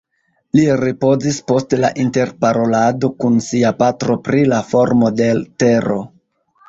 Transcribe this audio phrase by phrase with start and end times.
[0.59, 6.01] Li ripozis post la interparolado kun sia patro pri la formo de l' tero